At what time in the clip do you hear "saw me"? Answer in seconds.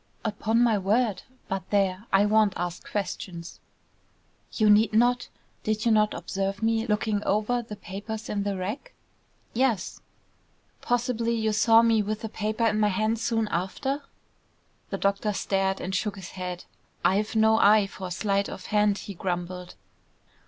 11.53-12.01